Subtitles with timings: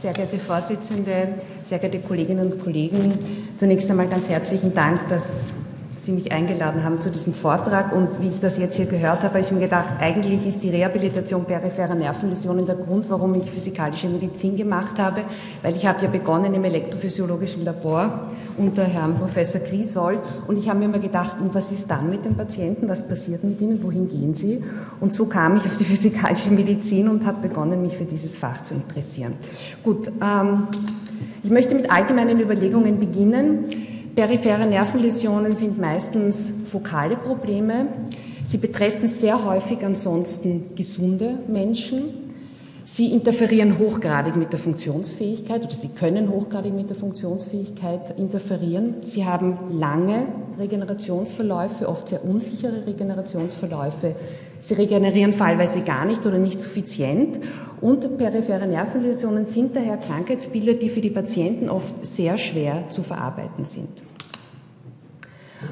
[0.00, 3.18] Sehr geehrte Vorsitzende, sehr geehrte Kolleginnen und Kollegen,
[3.58, 5.52] zunächst einmal ganz herzlichen Dank, dass
[6.04, 7.92] Sie mich eingeladen haben zu diesem Vortrag.
[7.92, 10.70] Und wie ich das jetzt hier gehört habe, habe ich mir gedacht, eigentlich ist die
[10.70, 15.22] Rehabilitation peripherer Nervenläsionen der Grund, warum ich physikalische Medizin gemacht habe,
[15.62, 20.78] weil ich habe ja begonnen im elektrophysiologischen Labor unter Herrn Professor Grisold und ich habe
[20.78, 24.08] mir immer gedacht, und was ist dann mit den Patienten, was passiert mit ihnen, wohin
[24.08, 24.62] gehen sie?
[25.00, 28.62] Und so kam ich auf die physikalische Medizin und habe begonnen, mich für dieses Fach
[28.62, 29.34] zu interessieren.
[29.82, 30.68] Gut, ähm,
[31.42, 33.66] ich möchte mit allgemeinen Überlegungen beginnen.
[34.14, 37.86] Periphere Nervenläsionen sind meistens fokale Probleme.
[38.46, 42.24] Sie betreffen sehr häufig ansonsten gesunde Menschen.
[42.84, 48.96] Sie interferieren hochgradig mit der Funktionsfähigkeit oder sie können hochgradig mit der Funktionsfähigkeit interferieren.
[49.04, 50.26] Sie haben lange
[50.60, 54.14] Regenerationsverläufe, oft sehr unsichere Regenerationsverläufe.
[54.60, 57.40] Sie regenerieren fallweise gar nicht oder nicht suffizient.
[57.84, 63.66] Und periphere Nervenläsionen sind daher Krankheitsbilder, die für die Patienten oft sehr schwer zu verarbeiten
[63.66, 64.02] sind.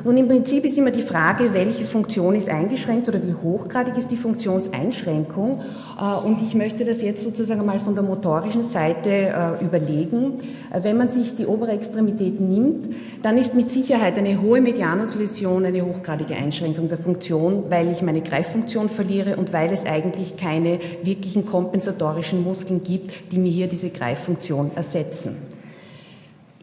[0.05, 4.11] Und im Prinzip ist immer die Frage, welche Funktion ist eingeschränkt oder wie hochgradig ist
[4.11, 5.61] die Funktionseinschränkung.
[6.01, 10.39] Äh, und ich möchte das jetzt sozusagen mal von der motorischen Seite äh, überlegen.
[10.73, 12.89] Äh, wenn man sich die obere Extremität nimmt,
[13.23, 18.21] dann ist mit Sicherheit eine hohe Medianusläsion eine hochgradige Einschränkung der Funktion, weil ich meine
[18.21, 23.91] Greiffunktion verliere und weil es eigentlich keine wirklichen kompensatorischen Muskeln gibt, die mir hier diese
[23.91, 25.52] Greiffunktion ersetzen.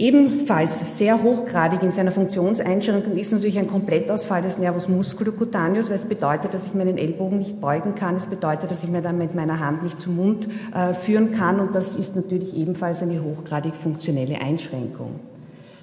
[0.01, 6.05] Ebenfalls sehr hochgradig in seiner Funktionseinschränkung ist natürlich ein Komplettausfall des Nervus musculocutaneus, weil es
[6.05, 8.15] bedeutet, dass ich meinen Ellbogen nicht beugen kann.
[8.15, 11.59] Es bedeutet, dass ich mir dann mit meiner Hand nicht zum Mund äh, führen kann.
[11.59, 15.19] Und das ist natürlich ebenfalls eine hochgradig funktionelle Einschränkung.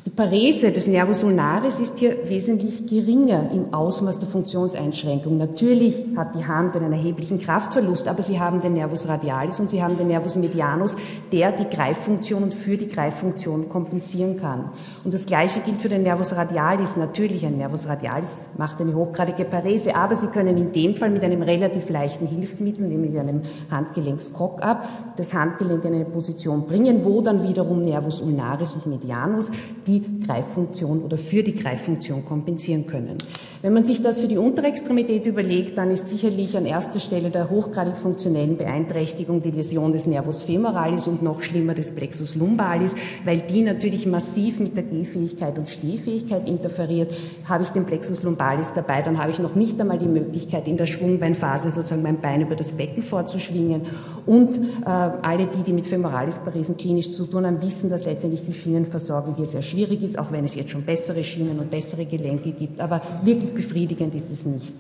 [0.07, 5.37] Die Parese des Nervus ulnaris ist hier wesentlich geringer im Ausmaß der Funktionseinschränkung.
[5.37, 9.83] Natürlich hat die Hand einen erheblichen Kraftverlust, aber Sie haben den Nervus radialis und Sie
[9.83, 10.97] haben den Nervus medianus,
[11.33, 14.71] der die Greiffunktion und für die Greiffunktion kompensieren kann.
[15.03, 16.97] Und das Gleiche gilt für den Nervus radialis.
[16.97, 21.25] Natürlich, ein Nervus radialis macht eine hochgradige Parese, aber Sie können in dem Fall mit
[21.25, 27.43] einem relativ leichten Hilfsmittel, nämlich einem Handgelenks-Cock-Up, das Handgelenk in eine Position bringen, wo dann
[27.43, 29.51] wiederum Nervus ulnaris und medianus
[29.89, 29.96] die
[30.27, 33.19] Greiffunktion oder für die Greiffunktion kompensieren können.
[33.63, 37.31] Wenn man sich das für die untere Extremität überlegt, dann ist sicherlich an erster Stelle
[37.31, 42.95] der hochgradig funktionellen Beeinträchtigung die Läsion des Nervus femoralis und noch schlimmer des Plexus lumbalis,
[43.25, 47.13] weil die natürlich massiv mit der Gehfähigkeit und Stehfähigkeit interferiert.
[47.47, 50.77] Habe ich den Plexus lumbalis dabei, dann habe ich noch nicht einmal die Möglichkeit, in
[50.77, 53.83] der Schwungbeinphase sozusagen mein Bein über das Becken vorzuschwingen.
[54.27, 58.53] Und äh, alle die, die mit Femoralisparesen klinisch zu tun haben, wissen, dass letztendlich die
[58.53, 62.05] Schienenversorgung hier sehr schwierig schwierig ist, auch wenn es jetzt schon bessere Schienen und bessere
[62.05, 62.81] Gelenke gibt.
[62.81, 64.75] Aber wirklich befriedigend ist es nicht.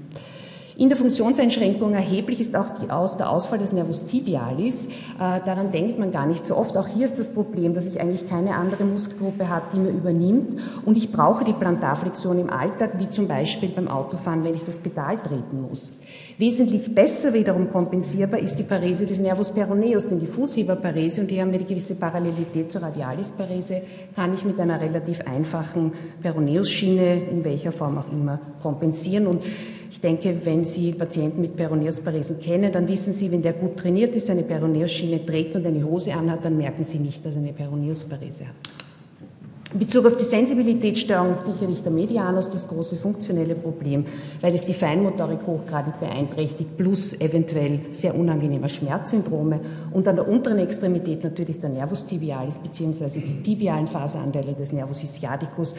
[0.78, 4.88] In der Funktionseinschränkung erheblich ist auch Aus, der Ausfall des Nervus tibialis.
[4.88, 6.76] Äh, daran denkt man gar nicht so oft.
[6.76, 10.60] Auch hier ist das Problem, dass ich eigentlich keine andere Muskelgruppe habe, die mir übernimmt.
[10.84, 14.76] Und ich brauche die Plantarflexion im Alltag, wie zum Beispiel beim Autofahren, wenn ich das
[14.76, 15.92] Pedal treten muss.
[16.36, 21.40] Wesentlich besser wiederum kompensierbar ist die Parese des Nervus peroneus, denn die Fußheberparese, und die
[21.40, 23.80] haben eine gewisse Parallelität zur Radialisparese,
[24.14, 29.26] kann ich mit einer relativ einfachen Peroneusschiene, in welcher Form auch immer, kompensieren.
[29.26, 29.42] Und
[29.96, 34.14] ich denke, wenn Sie Patienten mit Peroneusparesen kennen, dann wissen Sie, wenn der gut trainiert
[34.14, 37.54] ist, eine Peroneusschiene trägt und eine Hose anhat, dann merken Sie nicht, dass er eine
[37.54, 38.54] Peroneusparese hat.
[39.72, 44.04] In Bezug auf die Sensibilitätsstörung ist sicherlich der Medianus das große funktionelle Problem,
[44.40, 49.58] weil es die Feinmotorik hochgradig beeinträchtigt, plus eventuell sehr unangenehmer Schmerzsyndrome.
[49.92, 53.20] Und an der unteren Extremität natürlich der Nervus tibialis bzw.
[53.20, 55.74] die tibialen Faseranteile des Nervus ischiadicus,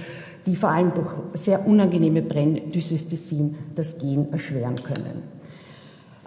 [0.45, 5.36] die vor allem durch sehr unangenehme Brenndysesthesin das Gehen erschweren können.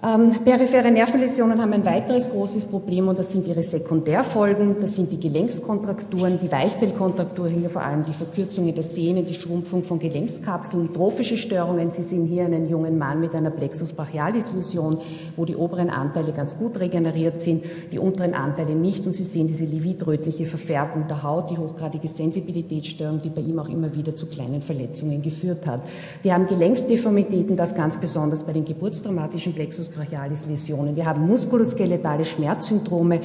[0.02, 4.76] Ähm, periphere Nervenläsionen haben ein weiteres großes Problem und das sind ihre Sekundärfolgen.
[4.80, 9.82] Das sind die Gelenkskontrakturen, die Weichteilkontrakturen, hier vor allem die Verkürzungen der Sehnen, die Schrumpfung
[9.82, 11.90] von Gelenkskapseln, trophische Störungen.
[11.90, 15.02] Sie sehen hier einen jungen Mann mit einer Plexus brachialis-Läsion,
[15.36, 19.06] wo die oberen Anteile ganz gut regeneriert sind, die unteren Anteile nicht.
[19.06, 23.68] Und Sie sehen diese lividrötliche Verfärbung der Haut, die hochgradige Sensibilitätsstörung, die bei ihm auch
[23.68, 25.82] immer wieder zu kleinen Verletzungen geführt hat.
[26.22, 30.96] Wir haben Gelenksdeformitäten, das ganz besonders bei den geburtstraumatischen Plexus brachialis Läsionen.
[30.96, 33.20] Wir haben muskuloskeletale Schmerzsyndrome.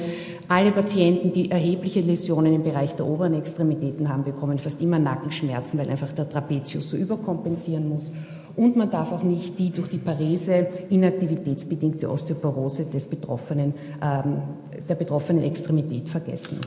[0.48, 5.78] Alle Patienten, die erhebliche Läsionen im Bereich der oberen Extremitäten haben, bekommen fast immer Nackenschmerzen,
[5.78, 8.12] weil einfach der Trapezius so überkompensieren muss.
[8.56, 14.38] Und man darf auch nicht die durch die Parese inaktivitätsbedingte Osteoporose des betroffenen, ähm,
[14.88, 16.58] der betroffenen Extremität vergessen.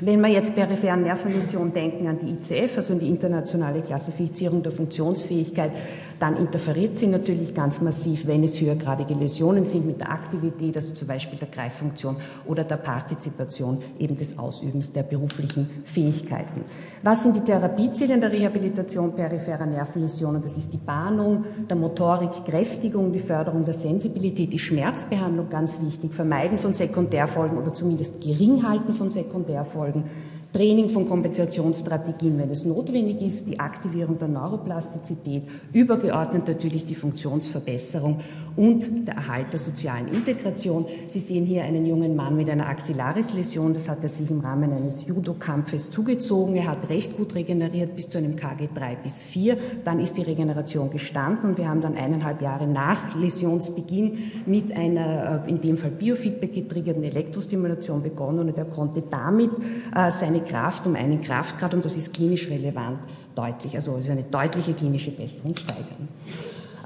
[0.00, 5.70] Wenn wir jetzt peripheren Nervenläsion denken an die ICF, also die internationale Klassifizierung der Funktionsfähigkeit,
[6.18, 10.94] dann interferiert sie natürlich ganz massiv, wenn es höhergradige Läsionen sind mit der Aktivität, also
[10.94, 12.16] zum Beispiel der Greiffunktion
[12.46, 16.62] oder der Partizipation eben des Ausübens der beruflichen Fähigkeiten.
[17.02, 20.42] Was sind die Therapieziele in der Rehabilitation peripherer Nervenläsionen?
[20.42, 26.14] Das ist die Bahnung der Motorik, Kräftigung, die Förderung der Sensibilität, die Schmerzbehandlung ganz wichtig,
[26.14, 30.04] Vermeiden von Sekundärfolgen oder zumindest Geringhalten von Sekundärfolgen,
[30.54, 35.42] Training von Kompensationsstrategien, wenn es notwendig ist, die Aktivierung der Neuroplastizität,
[35.72, 38.20] übergeordnet natürlich die Funktionsverbesserung
[38.54, 40.86] und der Erhalt der sozialen Integration.
[41.08, 44.72] Sie sehen hier einen jungen Mann mit einer Axillarisläsion, das hat er sich im Rahmen
[44.72, 46.54] eines Judo-Kampfes zugezogen.
[46.54, 49.56] Er hat recht gut regeneriert bis zu einem KG 3 bis 4.
[49.84, 55.46] Dann ist die Regeneration gestanden und wir haben dann eineinhalb Jahre nach Läsionsbeginn mit einer,
[55.46, 59.50] äh, in dem Fall Biofeedback getriggerten Elektrostimulation begonnen und er konnte damit
[59.96, 63.00] äh, seine Kraft um einen Kraftgrad, und das ist klinisch relevant,
[63.34, 66.08] deutlich, also ist eine deutliche klinische Besserung steigern.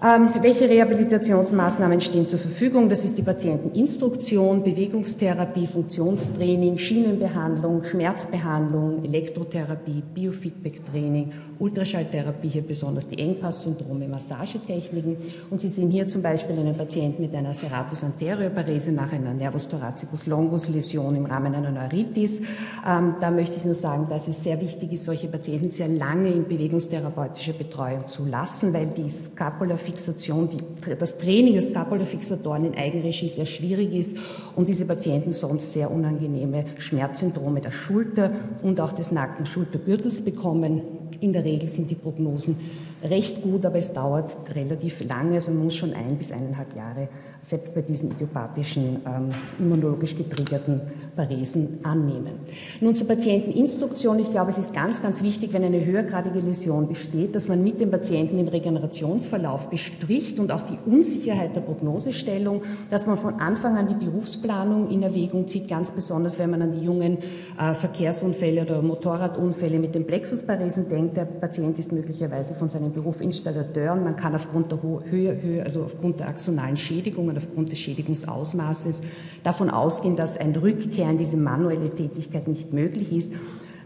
[0.01, 2.89] Ähm, welche Rehabilitationsmaßnahmen stehen zur Verfügung?
[2.89, 14.07] Das ist die Patienteninstruktion, Bewegungstherapie, Funktionstraining, Schienenbehandlung, Schmerzbehandlung, Elektrotherapie, Biofeedback-Training, Ultraschalltherapie, hier besonders die Engpass-Syndrome,
[14.07, 15.17] Massagetechniken.
[15.51, 19.35] Und Sie sehen hier zum Beispiel einen Patienten mit einer Serratus anterior Parese nach einer
[19.35, 22.41] Nervus thoracicus longus Läsion im Rahmen einer Neuritis.
[22.87, 26.29] Ähm, da möchte ich nur sagen, dass es sehr wichtig ist, solche Patienten sehr lange
[26.29, 32.75] in bewegungstherapeutischer Betreuung zu lassen, weil die Scapula Fixation, die, das Training der Scapulafixatoren in
[32.75, 34.17] Eigenregie sehr schwierig ist
[34.55, 38.33] und diese Patienten sonst sehr unangenehme Schmerzsyndrome der Schulter
[38.63, 40.83] und auch des Nacken-Schultergürtels bekommen.
[41.21, 42.57] In der Regel sind die Prognosen
[43.03, 47.09] recht gut, aber es dauert relativ lange, also man muss schon ein bis eineinhalb Jahre
[47.41, 50.81] selbst bei diesen idiopathischen, ähm, immunologisch getriggerten
[51.15, 52.33] Paresen annehmen.
[52.81, 54.19] Nun zur Patienteninstruktion.
[54.19, 57.81] Ich glaube, es ist ganz, ganz wichtig, wenn eine höhergradige Läsion besteht, dass man mit
[57.81, 63.77] dem Patienten den Regenerationsverlauf bespricht und auch die Unsicherheit der Prognosestellung, dass man von Anfang
[63.77, 67.19] an die Berufsplanung in Erwägung zieht, ganz besonders, wenn man an die jungen
[67.59, 71.17] äh, Verkehrsunfälle oder Motorradunfälle mit den Plexusparesen denkt.
[71.17, 75.63] Der Patient ist möglicherweise von seinem Beruf Installateur und man kann aufgrund der Höhe, Höhe
[75.65, 79.03] also aufgrund der axonalen Schädigung und aufgrund des Schädigungsausmaßes
[79.43, 83.33] davon ausgehen, dass ein Rückkehr in diese manuelle Tätigkeit nicht möglich ist.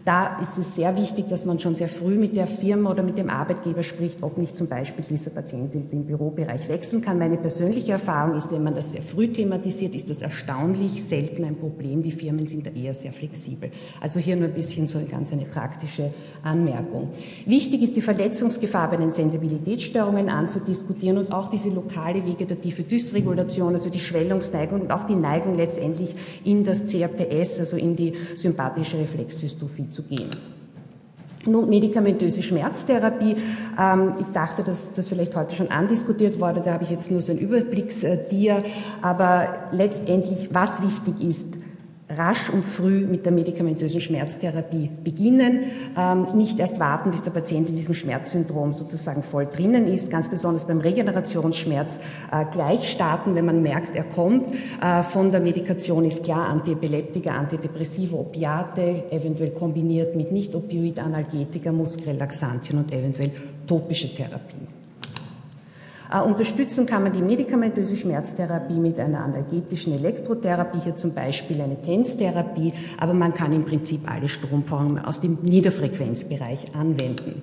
[0.04, 3.18] Da ist es sehr wichtig, dass man schon sehr früh mit der Firma oder mit
[3.18, 7.18] dem Arbeitgeber spricht, ob nicht zum Beispiel dieser Patient in den Bürobereich wechseln kann.
[7.18, 11.54] Meine persönliche Erfahrung ist, wenn man das sehr früh thematisiert, ist das erstaunlich selten ein
[11.54, 12.02] Problem.
[12.02, 13.70] Die Firmen sind da eher sehr flexibel.
[14.00, 16.12] Also hier nur ein bisschen so eine ganz eine praktische
[16.42, 17.10] Anmerkung.
[17.46, 23.88] Wichtig ist die Verletzungsgefahr bei den Sensibilitätsstörungen anzudiskutieren und auch diese lokale vegetative Dysregulation, also
[23.88, 29.91] die Schwellungsneigung und auch die Neigung letztendlich in das CRPS, also in die sympathische Reflexdystrophie
[29.92, 30.30] zu gehen.
[31.44, 33.36] Nun, medikamentöse Schmerztherapie.
[33.78, 36.60] Ähm, ich dachte, dass das vielleicht heute schon andiskutiert wurde.
[36.60, 38.62] Da habe ich jetzt nur so einen Überblicksdier.
[39.02, 41.56] Aber letztendlich, was wichtig ist,
[42.16, 45.64] rasch und früh mit der medikamentösen Schmerztherapie beginnen,
[45.96, 50.28] ähm, nicht erst warten, bis der Patient in diesem Schmerzsyndrom sozusagen voll drinnen ist, ganz
[50.28, 51.98] besonders beim Regenerationsschmerz
[52.30, 54.52] äh, gleich starten, wenn man merkt, er kommt.
[54.80, 62.92] Äh, von der Medikation ist klar, Antiepileptika, Antidepressive, Opiate, eventuell kombiniert mit Nicht-Opioid-Analgetika, Muskelrelaxantien und
[62.92, 63.30] eventuell
[63.66, 64.81] topische Therapie.
[66.12, 71.80] Äh, unterstützen kann man die medikamentöse Schmerztherapie mit einer analgetischen Elektrotherapie, hier zum Beispiel eine
[71.80, 77.42] TENS-Therapie, aber man kann im Prinzip alle Stromformen aus dem Niederfrequenzbereich anwenden.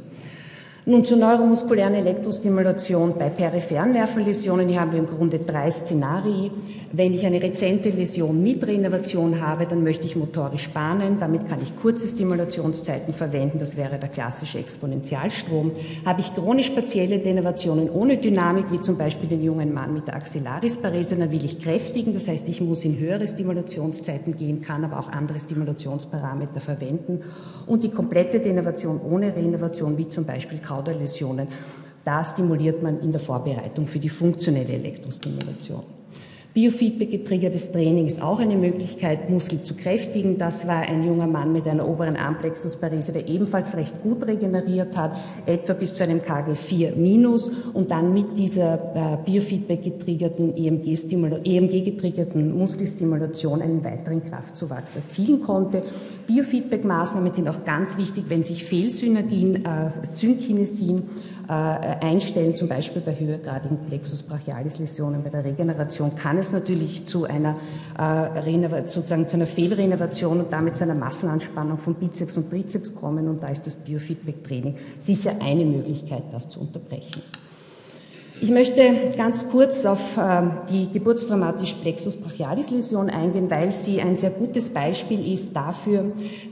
[0.85, 4.69] Nun zur neuromuskulären Elektrostimulation bei peripheren Nervenläsionen.
[4.69, 6.51] Hier haben wir im Grunde drei Szenarien.
[6.91, 11.17] Wenn ich eine rezente Läsion mit Reinnervation habe, dann möchte ich motorisch bahnen.
[11.19, 13.59] Damit kann ich kurze Stimulationszeiten verwenden.
[13.59, 15.71] Das wäre der klassische Exponentialstrom.
[16.03, 20.15] Habe ich chronisch partielle Denervationen ohne Dynamik, wie zum Beispiel den jungen Mann mit der
[20.15, 22.13] Axillarisparese, dann will ich kräftigen.
[22.15, 27.19] Das heißt, ich muss in höhere Stimulationszeiten gehen, kann aber auch andere Stimulationsparameter verwenden.
[27.67, 31.47] Und die komplette Denervation ohne Reinnervation, wie zum Beispiel Kauderläsionen,
[32.03, 35.98] da stimuliert man in der Vorbereitung für die funktionelle Elektrostimulation.
[36.59, 40.37] Biofeedback getriggertes Training ist auch eine Möglichkeit, Muskel zu kräftigen.
[40.37, 45.15] Das war ein junger Mann mit einer oberen Armplexusparese, der ebenfalls recht gut regeneriert hat,
[45.45, 51.81] etwa bis zu einem KG 4 minus und dann mit dieser äh, Biofeedback getriggerten, EMG
[51.81, 55.81] getriggerten Muskelstimulation einen weiteren Kraftzuwachs erzielen konnte.
[56.27, 61.03] Biofeedback-Maßnahmen sind auch ganz wichtig, wenn sich Fehlsynergien, äh, Synkinesien
[61.49, 67.25] einstellen, zum Beispiel bei höhergradigen Plexus brachialis Läsionen, bei der Regeneration, kann es natürlich zu
[67.25, 67.55] einer,
[68.85, 73.27] sozusagen zu einer Fehlrenovation und damit zu einer Massenanspannung von Bizeps und Trizeps kommen.
[73.27, 77.23] Und da ist das Biofeedback-Training sicher eine Möglichkeit, das zu unterbrechen.
[78.41, 84.15] Ich möchte ganz kurz auf ähm, die geburtstraumatische Plexus brachialis Läsion eingehen, weil sie ein
[84.15, 86.05] sehr gutes Beispiel ist dafür,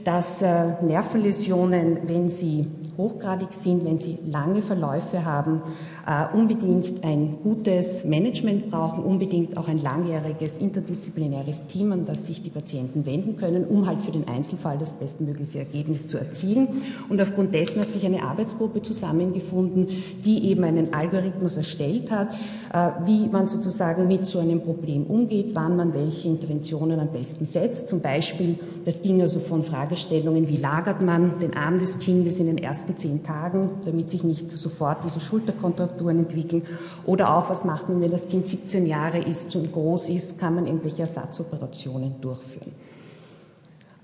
[0.04, 2.66] dass äh, Nervenläsionen, wenn sie
[2.98, 5.62] hochgradig sind, wenn sie lange Verläufe haben,
[6.06, 12.42] äh, unbedingt ein gutes Management brauchen, unbedingt auch ein langjähriges interdisziplinäres Team, an das sich
[12.42, 16.68] die Patienten wenden können, um halt für den Einzelfall das bestmögliche Ergebnis zu erzielen.
[17.08, 19.88] Und aufgrund dessen hat sich eine Arbeitsgruppe zusammengefunden,
[20.24, 21.77] die eben einen Algorithmus erstellt
[22.10, 22.28] hat,
[22.72, 27.46] äh, wie man sozusagen mit so einem Problem umgeht, wann man welche Interventionen am besten
[27.46, 27.88] setzt.
[27.88, 32.46] Zum Beispiel, das ging also von Fragestellungen, wie lagert man den Arm des Kindes in
[32.46, 36.62] den ersten zehn Tagen, damit sich nicht sofort diese Schulterkontrakturen entwickeln.
[37.06, 40.54] Oder auch, was macht man, wenn das Kind 17 Jahre ist und groß ist, kann
[40.54, 42.72] man irgendwelche Ersatzoperationen durchführen.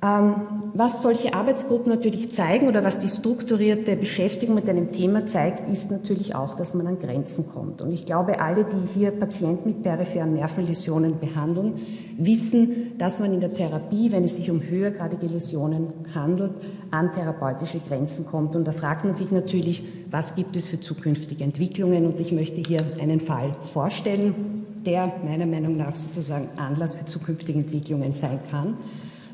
[0.05, 0.35] Ähm,
[0.75, 5.91] was solche Arbeitsgruppen natürlich zeigen oder was die strukturierte Beschäftigung mit einem Thema zeigt, ist
[5.91, 7.81] natürlich auch, dass man an Grenzen kommt.
[7.81, 11.81] Und ich glaube, alle, die hier Patienten mit peripheren Nervenläsionen behandeln,
[12.19, 16.53] wissen, dass man in der Therapie, wenn es sich um höhergradige Läsionen handelt,
[16.91, 18.57] an therapeutische Grenzen kommt.
[18.57, 22.05] Und da fragt man sich natürlich, was gibt es für zukünftige Entwicklungen?
[22.05, 27.59] Und ich möchte hier einen Fall vorstellen, der meiner Meinung nach sozusagen Anlass für zukünftige
[27.59, 28.77] Entwicklungen sein kann.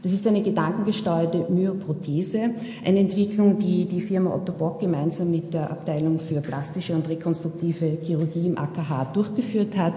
[0.02, 2.50] Das ist eine gedankengesteuerte Myoprothese,
[2.85, 7.99] eine Entwicklung, die die Firma Otto Bock gemeinsam mit der Abteilung für plastische und rekonstruktive
[8.02, 9.95] Chirurgie im AKH durchgeführt hat.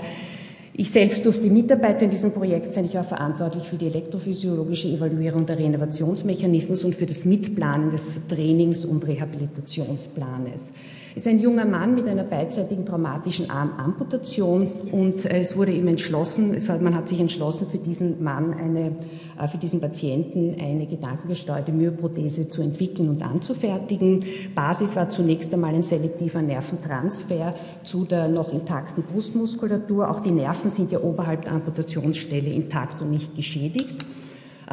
[0.73, 2.85] Ich selbst durfte Mitarbeiter in diesem Projekt sein.
[2.85, 8.83] Ich war verantwortlich für die elektrophysiologische Evaluierung der Renovationsmechanismus und für das Mitplanen des Trainings-
[8.83, 10.71] und Rehabilitationsplanes
[11.15, 16.57] ist ein junger Mann mit einer beidseitigen traumatischen Armamputation und äh, es wurde ihm entschlossen,
[16.81, 18.95] man hat sich entschlossen, für diesen Mann eine,
[19.39, 24.25] äh, für diesen Patienten eine gedankengesteuerte Myoprothese zu entwickeln und anzufertigen.
[24.55, 27.53] Basis war zunächst einmal ein selektiver Nerventransfer
[27.83, 30.09] zu der noch intakten Brustmuskulatur.
[30.09, 34.03] Auch die Nerven sind ja oberhalb der Amputationsstelle intakt und nicht geschädigt.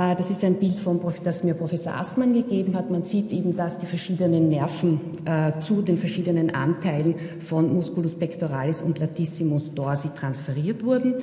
[0.01, 2.91] Äh, das ist ein Bild, von, das mir Professor Assmann gegeben hat.
[2.91, 8.81] Man sieht eben, dass die verschiedenen Nerven äh, zu den verschiedenen Anteilen von Musculus pectoralis
[8.81, 11.17] und latissimus dorsi transferiert wurden.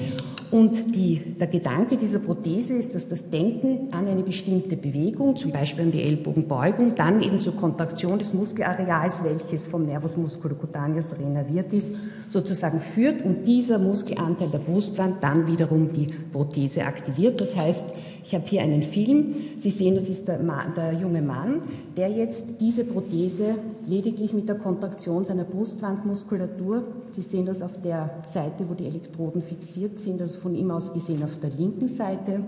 [0.51, 5.51] Und die, der Gedanke dieser Prothese ist, dass das Denken an eine bestimmte Bewegung, zum
[5.51, 11.73] Beispiel an die Ellbogenbeugung, dann eben zur Kontraktion des Muskelareals, welches vom Nervus musculocutaneus renerviert
[11.73, 11.93] ist,
[12.29, 17.41] sozusagen führt und dieser Muskelanteil der Brustwand dann wiederum die Prothese aktiviert.
[17.41, 17.85] Das heißt,
[18.27, 19.35] ich habe hier einen Film.
[19.55, 21.61] Sie sehen, das ist der, Mann, der, junge Mann,
[21.95, 23.55] der jetzt diese Prothese
[23.87, 29.41] lediglich mit der Kontraktion seiner Brustwandmuskulatur, Sie sehen das auf der Seite, wo die Elektroden
[29.41, 32.41] fixiert sind, also von ihm aus gesehen auf der linken Seite,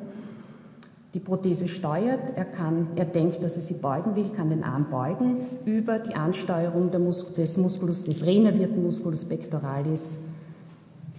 [1.13, 4.87] die Prothese steuert, er, kann, er denkt, dass er sie beugen will, kann den Arm
[4.91, 10.19] beugen über die Ansteuerung Mus des Musculus, des renervierten Musculus pectoralis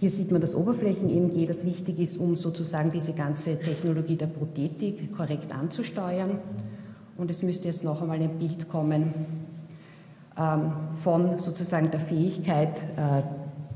[0.01, 5.15] hier sieht man das Oberflächen-EMG, das wichtig ist, um sozusagen diese ganze Technologie der Prothetik
[5.15, 6.39] korrekt anzusteuern.
[7.17, 9.13] Und es müsste jetzt noch einmal ein Bild kommen
[10.39, 10.71] ähm,
[11.03, 13.21] von sozusagen der Fähigkeit äh,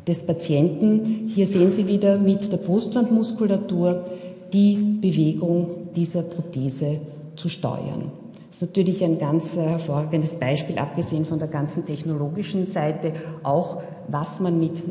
[0.08, 1.28] des Patienten.
[1.28, 4.04] Hier sehen Sie wieder mit der Brustwandmuskulatur
[4.52, 7.02] die Bewegung dieser Prothese
[7.36, 8.12] zu steuern.
[8.50, 13.14] Das ist natürlich ein ganz äh, hervorragendes Beispiel, abgesehen von der ganzen technologischen Seite,
[13.44, 14.84] auch was man mit,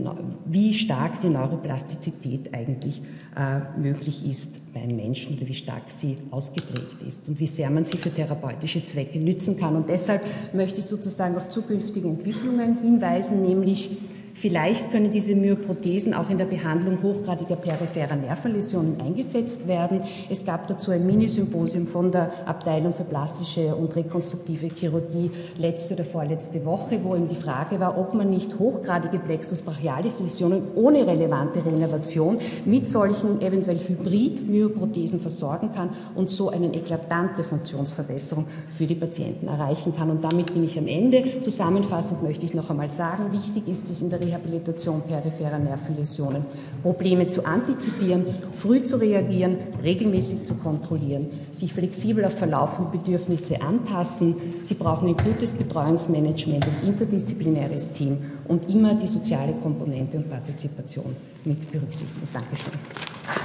[0.46, 3.02] wie stark die Neuroplastizität eigentlich
[3.36, 7.70] äh, möglich ist bei einem Menschen oder wie stark sie ausgeprägt ist und wie sehr
[7.70, 9.76] man sie für therapeutische Zwecke nützen kann.
[9.76, 13.98] Und deshalb möchte ich sozusagen auf zukünftige Entwicklungen hinweisen, nämlich
[14.44, 20.02] Vielleicht können diese Myoprothesen auch in der Behandlung hochgradiger peripherer Nervenläsionen eingesetzt werden.
[20.28, 26.04] Es gab dazu ein Minisymposium von der Abteilung für plastische und rekonstruktive Chirurgie letzte oder
[26.04, 31.06] vorletzte Woche, wo eben die Frage war, ob man nicht hochgradige Plexus brachialis Läsionen ohne
[31.06, 38.94] relevante Renovation mit solchen eventuell Hybrid-Myoprothesen versorgen kann und so eine eklatante Funktionsverbesserung für die
[38.94, 40.10] Patienten erreichen kann.
[40.10, 41.40] Und damit bin ich am Ende.
[41.40, 46.44] Zusammenfassend möchte ich noch einmal sagen, wichtig ist es in der Rehabilitation peripherer Nervenläsionen,
[46.82, 48.26] Probleme zu antizipieren,
[48.58, 54.36] früh zu reagieren, regelmäßig zu kontrollieren, sich flexibel auf Verlauf und Bedürfnisse anpassen.
[54.64, 61.14] Sie brauchen ein gutes Betreuungsmanagement und interdisziplinäres Team und immer die soziale Komponente und Partizipation
[61.44, 62.28] mit berücksichtigen.
[62.32, 63.43] Dankeschön.